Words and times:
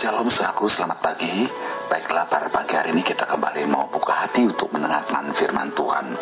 Shalom 0.00 0.32
selamat 0.32 1.04
pagi. 1.04 1.44
Baiklah 1.92 2.24
pada 2.24 2.48
pagi 2.48 2.72
hari 2.72 2.96
ini 2.96 3.04
kita 3.04 3.28
kembali 3.28 3.68
mau 3.68 3.84
buka 3.92 4.24
hati 4.24 4.48
untuk 4.48 4.72
mendengarkan 4.72 5.28
firman 5.36 5.76
Tuhan. 5.76 6.16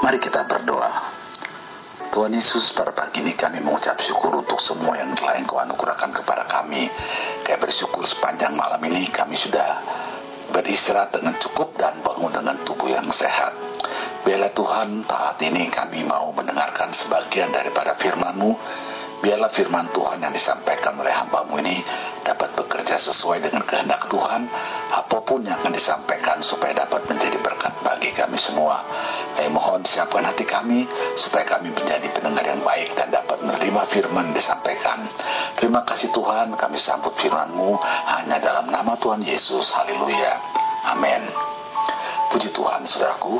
Mari 0.00 0.16
kita 0.16 0.48
berdoa. 0.48 0.88
Tuhan 2.08 2.32
Yesus 2.32 2.72
pada 2.72 2.96
pagi 2.96 3.20
ini 3.20 3.36
kami 3.36 3.60
mengucap 3.60 4.00
syukur 4.00 4.40
untuk 4.40 4.56
semua 4.56 4.96
yang 4.96 5.12
telah 5.12 5.36
engkau 5.36 5.60
anugerahkan 5.60 6.16
kepada 6.16 6.48
kami. 6.48 6.88
Kayak 7.44 7.68
bersyukur 7.68 8.08
sepanjang 8.08 8.56
malam 8.56 8.80
ini 8.88 9.12
kami 9.12 9.36
sudah 9.36 9.68
beristirahat 10.56 11.12
dengan 11.12 11.36
cukup 11.44 11.76
dan 11.76 12.00
bangun 12.00 12.32
dengan 12.32 12.56
tubuh 12.64 12.88
yang 12.88 13.04
sehat. 13.12 13.52
Biarlah 14.24 14.56
Tuhan, 14.56 15.04
saat 15.04 15.36
ini 15.44 15.68
kami 15.68 16.08
mau 16.08 16.32
mendengarkan 16.32 16.96
sebagian 16.96 17.52
daripada 17.52 18.00
firman-Mu 18.00 18.56
Biarlah 19.20 19.52
firman 19.52 19.92
Tuhan 19.92 20.16
yang 20.24 20.32
disampaikan 20.32 20.96
oleh 20.96 21.12
hambamu 21.12 21.60
ini 21.60 21.84
dapat 22.24 22.56
bekerja 22.90 23.06
sesuai 23.14 23.38
dengan 23.46 23.62
kehendak 23.70 24.10
Tuhan, 24.10 24.50
apa 24.90 25.22
pun 25.22 25.46
yang 25.46 25.62
akan 25.62 25.78
disampaikan 25.78 26.42
supaya 26.42 26.74
dapat 26.74 27.06
menjadi 27.06 27.38
berkat 27.38 27.70
bagi 27.86 28.10
kami 28.10 28.34
semua. 28.34 28.82
Kami 29.38 29.46
mohon 29.46 29.86
siapkan 29.86 30.26
hati 30.26 30.42
kami 30.42 30.90
supaya 31.14 31.46
kami 31.46 31.70
menjadi 31.70 32.10
pendengar 32.10 32.42
yang 32.42 32.58
baik 32.66 32.98
dan 32.98 33.14
dapat 33.14 33.46
menerima 33.46 33.94
firman 33.94 34.34
disampaikan. 34.34 35.06
Terima 35.54 35.86
kasih 35.86 36.10
Tuhan, 36.10 36.58
kami 36.58 36.82
sambut 36.82 37.14
firman-Mu 37.14 37.78
hanya 38.10 38.42
dalam 38.42 38.66
nama 38.74 38.98
Tuhan 38.98 39.22
Yesus. 39.22 39.70
Haleluya. 39.70 40.34
Amin. 40.90 41.30
Puji 42.34 42.50
Tuhan, 42.50 42.90
saudaraku. 42.90 43.38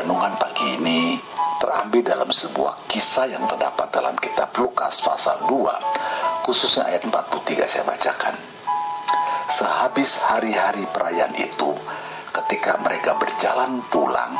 Renungan 0.00 0.40
pagi 0.40 0.80
ini 0.80 1.20
terambil 1.60 2.08
dalam 2.08 2.32
sebuah 2.32 2.88
kisah 2.88 3.28
yang 3.28 3.44
terdapat 3.52 3.92
dalam 3.92 4.16
kitab 4.16 4.52
Lukas 4.56 5.00
pasal 5.00 5.44
2 5.48 6.44
khususnya 6.44 6.92
ayat 6.92 7.08
43 7.08 7.72
saya 7.72 7.84
bacakan 7.88 8.57
sehabis 9.58 10.14
hari-hari 10.22 10.86
perayaan 10.94 11.34
itu 11.34 11.74
ketika 12.30 12.78
mereka 12.78 13.18
berjalan 13.18 13.82
pulang 13.90 14.38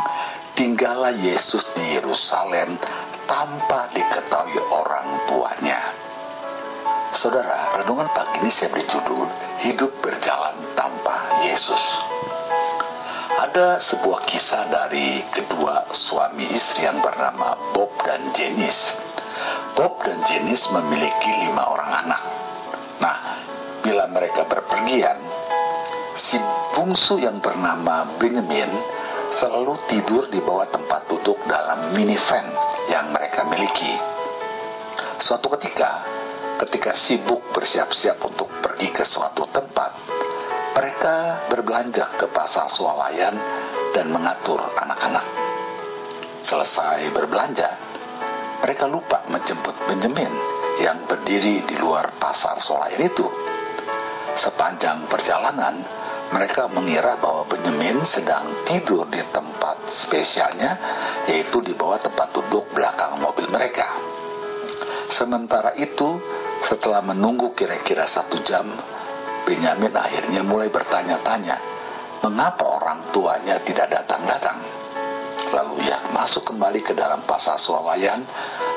tinggallah 0.55 1.11
Yesus 1.11 1.67
di 1.75 1.99
Yerusalem 1.99 2.79
tanpa 3.27 3.91
diketahui 3.91 4.63
orang 4.71 5.27
tuanya 5.27 5.81
Saudara, 7.09 7.81
renungan 7.81 8.13
pagi 8.13 8.45
ini 8.45 8.53
saya 8.53 8.69
beri 8.69 8.85
judul 8.85 9.27
Hidup 9.65 10.05
Berjalan 10.05 10.77
Tanpa 10.77 11.41
Yesus. 11.41 11.81
Ada 13.33 13.81
sebuah 13.81 14.29
kisah 14.29 14.69
dari 14.69 15.25
kedua 15.33 15.89
suami 15.89 16.53
istri 16.53 16.85
yang 16.85 17.01
bernama 17.01 17.73
Bob 17.73 17.97
dan 18.05 18.29
Jenis. 18.37 18.93
Bob 19.73 20.05
dan 20.05 20.21
Jenis 20.29 20.69
memiliki 20.69 21.33
lima 21.49 21.65
orang 21.73 21.91
anak. 22.07 22.23
Nah, 23.01 23.17
bila 23.83 24.11
mereka 24.11 24.45
berpergian, 24.47 25.19
si 26.19 26.37
bungsu 26.75 27.23
yang 27.23 27.39
bernama 27.39 28.19
Benjamin 28.19 28.71
selalu 29.39 29.79
tidur 29.87 30.27
di 30.27 30.43
bawah 30.43 30.67
tempat 30.69 31.07
duduk 31.07 31.39
dalam 31.47 31.95
minivan 31.95 32.47
yang 32.91 33.15
mereka 33.15 33.47
miliki. 33.47 33.95
Suatu 35.23 35.51
ketika, 35.59 36.03
ketika 36.67 36.95
sibuk 36.99 37.55
bersiap-siap 37.55 38.19
untuk 38.25 38.51
pergi 38.63 38.91
ke 38.91 39.07
suatu 39.07 39.47
tempat, 39.51 39.91
mereka 40.75 41.47
berbelanja 41.51 42.19
ke 42.19 42.27
pasar 42.31 42.71
swalayan 42.71 43.35
dan 43.95 44.11
mengatur 44.11 44.63
anak-anak. 44.79 45.27
Selesai 46.43 47.11
berbelanja, 47.11 47.71
mereka 48.63 48.87
lupa 48.87 49.27
menjemput 49.27 49.75
Benjamin 49.87 50.31
yang 50.79 51.07
berdiri 51.11 51.67
di 51.67 51.75
luar 51.79 52.15
pasar 52.19 52.63
swalayan 52.63 53.11
itu. 53.11 53.27
Sepanjang 54.39 55.11
perjalanan, 55.11 55.83
mereka 56.31 56.71
mengira 56.71 57.19
bahwa 57.19 57.51
Benjamin 57.51 58.07
sedang 58.07 58.63
tidur 58.63 59.11
di 59.11 59.19
tempat 59.35 59.91
spesialnya, 59.91 60.79
yaitu 61.27 61.59
di 61.59 61.75
bawah 61.75 61.99
tempat 61.99 62.31
duduk 62.31 62.71
belakang 62.71 63.19
mobil 63.19 63.51
mereka. 63.51 63.99
Sementara 65.11 65.75
itu, 65.75 66.23
setelah 66.63 67.03
menunggu 67.03 67.51
kira-kira 67.57 68.07
satu 68.07 68.39
jam, 68.47 68.79
Benyamin 69.43 69.91
akhirnya 69.97 70.47
mulai 70.47 70.71
bertanya-tanya, 70.71 71.57
mengapa 72.23 72.63
orang 72.79 73.11
tuanya 73.11 73.59
tidak 73.67 73.91
datang-datang? 73.91 74.61
Lalu 75.49 75.89
ia 75.89 76.13
masuk 76.13 76.45
kembali 76.47 76.85
ke 76.85 76.93
dalam 76.93 77.25
pasar 77.25 77.57
swalayan 77.57 78.21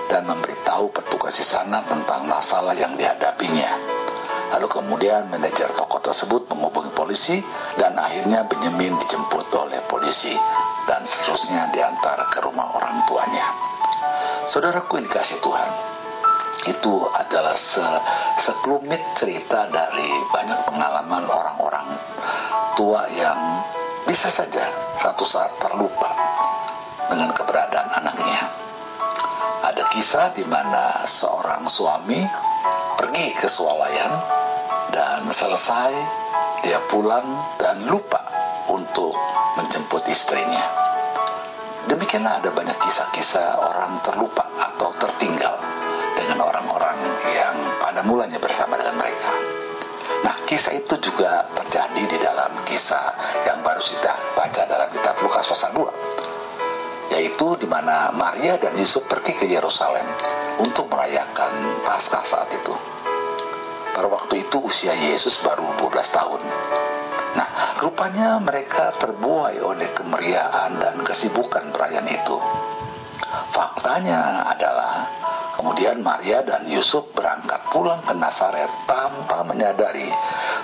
dan 0.08 0.24
memberitahu 0.24 0.90
petugas 0.96 1.36
di 1.36 1.44
sana 1.44 1.84
tentang 1.84 2.26
masalah 2.26 2.72
yang 2.74 2.96
dihadapinya. 2.96 4.01
Lalu 4.52 4.68
kemudian 4.68 5.32
manajer 5.32 5.72
toko 5.80 6.04
tersebut 6.04 6.52
menghubungi 6.52 6.92
polisi 6.92 7.40
dan 7.80 7.96
akhirnya 7.96 8.44
Benjamin 8.52 9.00
dijemput 9.00 9.48
oleh 9.56 9.80
polisi 9.88 10.36
dan 10.86 11.08
seterusnya 11.08 11.72
diantar 11.72 12.28
ke 12.28 12.44
rumah 12.44 12.76
orang 12.76 13.08
tuanya. 13.08 13.48
Saudaraku 14.52 15.00
ini 15.00 15.08
kasih 15.08 15.40
Tuhan, 15.40 15.70
itu 16.68 16.94
adalah 17.16 17.56
se 17.56 17.86
sekelumit 18.44 19.02
cerita 19.16 19.72
dari 19.72 20.10
banyak 20.30 20.60
pengalaman 20.68 21.24
orang-orang 21.26 21.88
tua 22.76 23.08
yang 23.16 23.64
bisa 24.04 24.28
saja 24.34 24.68
satu 25.00 25.24
saat 25.24 25.56
terlupa 25.62 26.10
dengan 27.08 27.32
keberadaan 27.32 27.90
anaknya. 28.04 28.71
Ada 29.62 29.94
kisah 29.94 30.34
di 30.34 30.42
mana 30.42 31.06
seorang 31.06 31.70
suami 31.70 32.18
pergi 32.98 33.30
ke 33.38 33.46
swalayan 33.46 34.10
dan 34.90 35.30
selesai 35.30 35.94
dia 36.66 36.82
pulang 36.90 37.58
dan 37.62 37.86
lupa 37.86 38.26
untuk 38.74 39.14
menjemput 39.62 40.02
istrinya. 40.10 40.66
Demikianlah 41.86 42.42
ada 42.42 42.50
banyak 42.50 42.74
kisah-kisah 42.74 43.62
orang 43.62 44.02
terlupa 44.02 44.50
atau 44.58 44.98
tertinggal 44.98 45.58
dengan 46.18 46.42
orang-orang 46.42 46.98
yang 47.30 47.58
pada 47.78 48.02
mulanya 48.02 48.42
bersama 48.42 48.82
dengan 48.82 48.98
mereka. 48.98 49.30
Nah, 50.22 50.36
kisah 50.50 50.74
itu 50.74 50.98
juga 51.02 51.50
terjadi 51.54 52.02
di 52.06 52.18
dalam 52.18 52.66
kisah 52.66 53.14
yang 53.46 53.62
baru 53.62 53.82
kita 53.82 54.14
baca 54.38 54.62
dalam 54.66 54.90
kitab 54.90 55.18
Lukas 55.22 55.46
pasal 55.50 55.74
2. 55.74 56.21
Yaitu 57.22 57.54
di 57.62 57.70
mana 57.70 58.10
Maria 58.10 58.58
dan 58.58 58.74
Yusuf 58.74 59.06
pergi 59.06 59.38
ke 59.38 59.46
Yerusalem 59.46 60.10
untuk 60.58 60.90
merayakan 60.90 61.86
Paskah 61.86 62.26
saat 62.26 62.50
itu. 62.50 62.74
Pada 63.94 64.10
waktu 64.10 64.42
itu 64.42 64.58
usia 64.58 64.98
Yesus 64.98 65.38
baru 65.46 65.70
12 65.78 66.02
tahun. 66.10 66.42
Nah, 67.38 67.78
rupanya 67.78 68.42
mereka 68.42 68.98
terbuai 68.98 69.62
oleh 69.62 69.94
kemeriahan 69.94 70.82
dan 70.82 70.98
kesibukan 71.06 71.70
perayaan 71.70 72.10
itu. 72.10 72.38
Faktanya 73.54 74.50
adalah 74.50 75.22
Kemudian 75.62 76.02
Maria 76.02 76.42
dan 76.42 76.66
Yusuf 76.66 77.14
berangkat 77.14 77.70
pulang 77.70 78.02
ke 78.02 78.18
Nazaret 78.18 78.72
tanpa 78.90 79.46
menyadari 79.46 80.10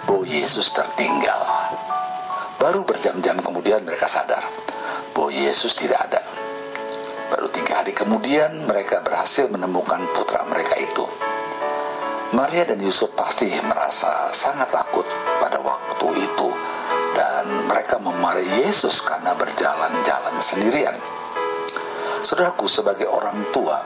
bahwa 0.09 0.25
Yesus 0.25 0.73
tertinggal. 0.73 1.37
Baru 2.57 2.81
berjam-jam 2.81 3.37
kemudian 3.37 3.85
mereka 3.85 4.09
sadar 4.09 4.41
bahwa 5.13 5.29
Yesus 5.29 5.77
tidak 5.77 6.01
ada. 6.09 6.36
Hari 7.77 7.93
kemudian 7.93 8.65
mereka 8.65 9.05
berhasil 9.05 9.45
menemukan 9.53 10.09
putra 10.17 10.41
mereka 10.49 10.81
itu. 10.81 11.05
Maria 12.33 12.65
dan 12.65 12.81
Yusuf 12.81 13.13
pasti 13.13 13.53
merasa 13.61 14.33
sangat 14.33 14.73
takut 14.73 15.05
pada 15.37 15.61
waktu 15.61 16.25
itu 16.25 16.49
dan 17.13 17.69
mereka 17.69 18.01
memarahi 18.01 18.65
Yesus 18.65 18.97
karena 19.05 19.37
berjalan-jalan 19.37 20.41
sendirian. 20.49 20.97
Saudaraku 22.25 22.65
sebagai 22.65 23.05
orang 23.13 23.53
tua, 23.53 23.77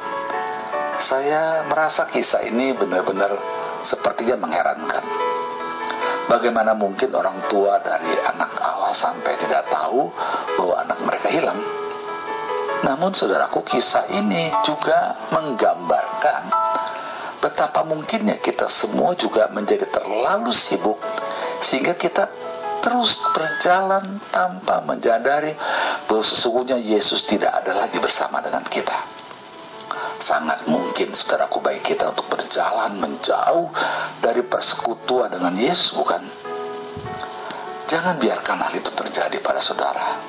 saya 1.03 1.67
merasa 1.67 2.07
kisah 2.07 2.47
ini 2.47 2.71
benar-benar 2.71 3.35
sepertinya 3.83 4.39
mengherankan. 4.39 5.03
Bagaimana 6.31 6.79
mungkin 6.79 7.11
orang 7.11 7.43
tua 7.51 7.83
dari 7.83 8.15
anak 8.23 8.55
Allah 8.55 8.95
sampai 8.95 9.35
tidak 9.35 9.67
tahu 9.67 10.07
bahwa 10.55 10.79
anak 10.79 10.99
mereka 11.03 11.27
hilang? 11.27 11.80
Namun 12.81 13.13
saudaraku 13.13 13.61
kisah 13.65 14.09
ini 14.09 14.49
juga 14.65 15.29
menggambarkan 15.29 16.43
betapa 17.41 17.81
mungkinnya 17.85 18.37
kita 18.37 18.69
semua 18.69 19.17
juga 19.17 19.49
menjadi 19.49 19.89
terlalu 19.89 20.53
sibuk 20.53 21.01
sehingga 21.65 21.97
kita 21.97 22.29
terus 22.81 23.17
berjalan 23.33 24.21
tanpa 24.33 24.81
menyadari 24.85 25.53
bahwa 26.09 26.25
sesungguhnya 26.25 26.77
Yesus 26.81 27.25
tidak 27.29 27.61
ada 27.61 27.85
lagi 27.85 27.97
bersama 28.01 28.41
dengan 28.41 28.65
kita 28.65 29.21
sangat 30.21 30.69
mungkin 30.69 31.11
saudaraku 31.17 31.59
baik 31.59 31.83
kita 31.83 32.13
untuk 32.13 32.29
berjalan 32.29 32.95
menjauh 33.01 33.73
dari 34.21 34.45
persekutuan 34.45 35.33
dengan 35.33 35.57
Yesus 35.57 35.97
bukan? 35.97 36.21
Jangan 37.89 38.15
biarkan 38.21 38.57
hal 38.61 38.73
itu 38.77 38.87
terjadi 38.93 39.35
pada 39.43 39.59
saudara. 39.59 40.21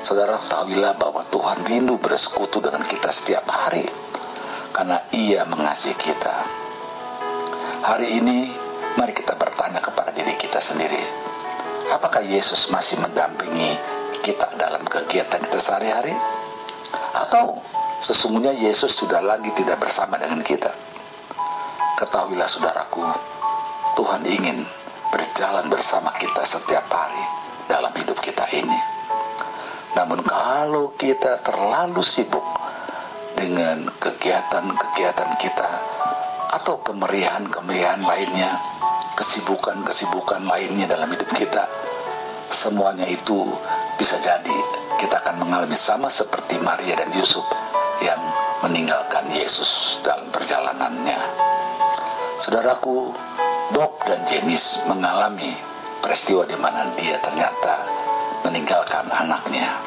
Saudara 0.00 0.40
ketahuilah 0.40 0.96
bahwa 0.96 1.28
Tuhan 1.28 1.64
rindu 1.68 2.00
bersekutu 2.00 2.60
dengan 2.64 2.84
kita 2.88 3.12
setiap 3.12 3.44
hari 3.46 3.84
karena 4.72 5.06
ia 5.12 5.44
mengasihi 5.44 5.96
kita. 5.98 6.36
Hari 7.80 8.08
ini 8.20 8.38
Mari 8.98 9.14
kita 9.14 9.38
bertanya 9.38 9.78
kepada 9.78 10.10
diri 10.10 10.34
kita 10.34 10.58
sendiri. 10.58 10.98
Apakah 11.94 12.26
Yesus 12.26 12.66
masih 12.74 12.98
mendampingi 12.98 13.78
kita 14.26 14.58
dalam 14.58 14.82
kegiatan 14.82 15.46
kita 15.46 15.62
sehari-hari? 15.62 16.14
Atau 17.14 17.62
sesungguhnya 18.02 18.50
Yesus 18.50 18.98
sudah 18.98 19.22
lagi 19.22 19.54
tidak 19.54 19.78
bersama 19.78 20.18
dengan 20.18 20.42
kita? 20.42 20.74
Ketahuilah 22.02 22.50
saudaraku, 22.50 23.02
Tuhan 23.94 24.26
ingin 24.26 24.66
berjalan 25.14 25.70
bersama 25.70 26.10
kita 26.18 26.42
setiap 26.50 26.90
hari 26.90 27.24
dalam 27.70 27.94
hidup 27.94 28.18
kita 28.18 28.50
ini. 28.50 28.99
Namun 30.00 30.24
kalau 30.24 30.96
kita 30.96 31.44
terlalu 31.44 32.00
sibuk 32.00 32.40
dengan 33.36 33.84
kegiatan-kegiatan 34.00 35.30
kita 35.36 35.70
atau 36.56 36.80
kemeriahan-kemeriahan 36.80 38.00
lainnya, 38.00 38.56
kesibukan-kesibukan 39.20 40.48
lainnya 40.48 40.88
dalam 40.88 41.12
hidup 41.12 41.28
kita, 41.36 41.68
semuanya 42.48 43.04
itu 43.12 43.44
bisa 44.00 44.16
jadi 44.24 44.56
kita 45.04 45.20
akan 45.20 45.44
mengalami 45.44 45.76
sama 45.76 46.08
seperti 46.08 46.56
Maria 46.56 46.96
dan 46.96 47.12
Yusuf 47.12 47.44
yang 48.00 48.24
meninggalkan 48.64 49.28
Yesus 49.36 50.00
dalam 50.00 50.32
perjalanannya. 50.32 51.20
Saudaraku, 52.40 53.12
Bob 53.76 54.00
dan 54.08 54.24
Jenis 54.24 54.80
mengalami 54.88 55.60
peristiwa 56.00 56.48
di 56.48 56.56
mana 56.56 56.96
dia 56.96 57.20
ternyata 57.20 57.99
meninggalkan 58.44 59.06
anaknya 59.08 59.80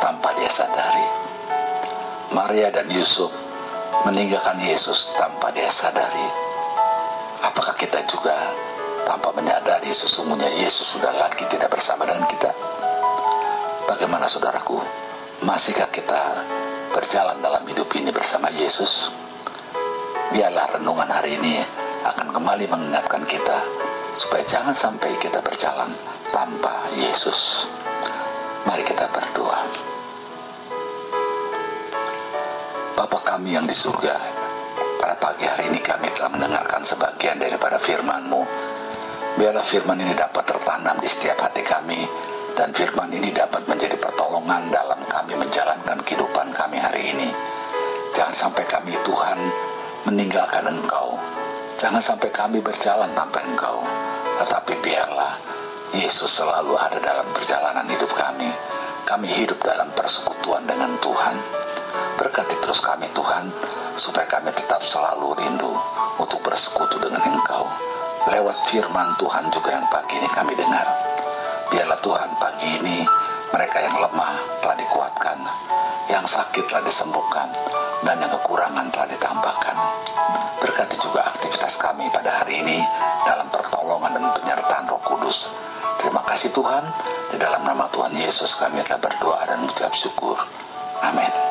tanpa 0.00 0.36
dia 0.36 0.50
sadari. 0.52 1.06
Maria 2.32 2.68
dan 2.74 2.90
Yusuf 2.92 3.32
meninggalkan 4.04 4.60
Yesus 4.60 5.08
tanpa 5.16 5.54
dia 5.54 5.70
sadari. 5.72 6.28
Apakah 7.42 7.74
kita 7.78 8.04
juga 8.10 8.52
tanpa 9.06 9.30
menyadari 9.32 9.92
sesungguhnya 9.94 10.50
Yesus 10.60 10.92
sudah 10.92 11.14
lagi 11.14 11.46
tidak 11.48 11.70
bersama 11.72 12.04
dengan 12.04 12.26
kita? 12.28 12.50
Bagaimana 13.86 14.26
saudaraku? 14.26 14.82
Masihkah 15.44 15.92
kita 15.92 16.22
berjalan 16.96 17.38
dalam 17.44 17.62
hidup 17.68 17.92
ini 17.94 18.08
bersama 18.10 18.48
Yesus? 18.50 19.12
Biarlah 20.32 20.80
renungan 20.80 21.06
hari 21.06 21.38
ini 21.38 21.60
akan 22.02 22.34
kembali 22.34 22.66
mengingatkan 22.66 23.22
kita 23.28 23.85
supaya 24.16 24.42
jangan 24.48 24.72
sampai 24.72 25.12
kita 25.20 25.44
berjalan 25.44 25.92
tanpa 26.32 26.88
Yesus. 26.96 27.68
Mari 28.64 28.82
kita 28.82 29.12
berdoa. 29.12 29.60
Bapa 32.96 33.18
kami 33.22 33.54
yang 33.54 33.68
di 33.68 33.76
surga, 33.76 34.16
pada 34.96 35.20
pagi 35.20 35.44
hari 35.44 35.68
ini 35.68 35.84
kami 35.84 36.08
telah 36.16 36.32
mendengarkan 36.32 36.82
sebagian 36.88 37.36
daripada 37.36 37.76
firman-Mu. 37.78 38.42
Biarlah 39.36 39.68
firman 39.68 40.00
ini 40.00 40.16
dapat 40.16 40.48
tertanam 40.48 40.96
di 41.04 41.08
setiap 41.12 41.36
hati 41.44 41.60
kami, 41.60 42.08
dan 42.56 42.72
firman 42.72 43.12
ini 43.12 43.36
dapat 43.36 43.68
menjadi 43.68 44.00
pertolongan 44.00 44.72
dalam 44.72 45.04
kami 45.04 45.36
menjalankan 45.36 46.00
kehidupan 46.08 46.56
kami 46.56 46.80
hari 46.80 47.12
ini. 47.12 47.28
Jangan 48.16 48.32
sampai 48.32 48.64
kami 48.64 48.96
Tuhan 49.04 49.38
meninggalkan 50.08 50.64
Engkau, 50.64 51.20
Jangan 51.76 52.00
sampai 52.00 52.32
kami 52.32 52.64
berjalan 52.64 53.12
tanpa 53.12 53.44
Engkau, 53.44 53.84
tetapi 54.40 54.80
biarlah 54.80 55.36
Yesus 55.92 56.32
selalu 56.32 56.72
ada 56.72 56.96
dalam 57.04 57.28
perjalanan 57.36 57.84
hidup 57.92 58.16
kami. 58.16 58.48
Kami 59.04 59.28
hidup 59.28 59.60
dalam 59.60 59.92
persekutuan 59.92 60.64
dengan 60.64 60.96
Tuhan. 61.04 61.36
Berkati 62.16 62.56
terus 62.64 62.80
kami 62.80 63.12
Tuhan, 63.12 63.52
supaya 64.00 64.24
kami 64.24 64.56
tetap 64.56 64.80
selalu 64.88 65.36
rindu 65.36 65.68
untuk 66.16 66.40
bersekutu 66.40 66.96
dengan 66.96 67.20
Engkau. 67.28 67.68
Lewat 68.32 68.72
firman 68.72 69.12
Tuhan 69.20 69.52
juga 69.52 69.76
yang 69.76 69.86
pagi 69.92 70.16
ini 70.16 70.28
kami 70.32 70.56
dengar. 70.56 70.88
Biarlah 71.68 72.00
Tuhan 72.00 72.30
pagi 72.40 72.68
ini 72.72 73.04
mereka 73.52 73.84
yang 73.84 74.00
lemah 74.00 74.64
telah 74.64 74.76
dikuatkan, 74.80 75.38
yang 76.08 76.24
sakit 76.24 76.72
telah 76.72 76.88
disembuhkan, 76.88 77.52
dan 78.00 78.16
yang 78.16 78.32
kekurangan 78.32 78.88
telah 78.96 79.08
ditambahkan. 79.12 79.76
Berkati 80.76 81.00
juga 81.00 81.32
aktivitas 81.32 81.72
kami 81.80 82.04
pada 82.12 82.44
hari 82.44 82.60
ini 82.60 82.84
dalam 83.24 83.48
pertolongan 83.48 84.12
dan 84.12 84.28
penyertaan 84.36 84.84
Roh 84.84 85.00
Kudus. 85.08 85.48
Terima 86.04 86.20
kasih 86.28 86.52
Tuhan, 86.52 86.84
di 87.32 87.40
dalam 87.40 87.64
nama 87.64 87.88
Tuhan 87.88 88.12
Yesus 88.12 88.52
kami 88.60 88.84
telah 88.84 89.00
berdoa 89.00 89.40
dan 89.48 89.64
mengucap 89.64 89.96
syukur. 89.96 90.36
Amin. 91.00 91.45